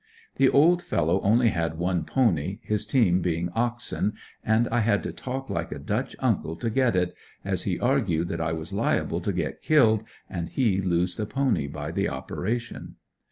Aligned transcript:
The 0.37 0.49
old 0.49 0.81
fellow 0.81 1.21
only 1.21 1.49
had 1.49 1.77
one 1.77 2.05
pony, 2.05 2.57
his 2.63 2.87
team 2.87 3.21
being 3.21 3.49
oxen 3.53 4.13
and 4.43 4.67
I 4.69 4.79
had 4.79 5.03
to 5.03 5.13
talk 5.13 5.47
like 5.47 5.71
a 5.71 5.77
Dutch 5.77 6.15
uncle 6.17 6.55
to 6.55 6.71
get 6.71 6.95
it, 6.95 7.13
as 7.45 7.65
he 7.65 7.79
argued 7.79 8.27
that 8.29 8.41
I 8.41 8.51
was 8.51 8.73
liable 8.73 9.21
to 9.21 9.31
get 9.31 9.61
killed 9.61 10.01
and 10.27 10.49
he 10.49 10.81
lose 10.81 11.17
the 11.17 11.27
pony 11.27 11.67
by 11.67 11.91
the 11.91 12.09
operation. 12.09 12.95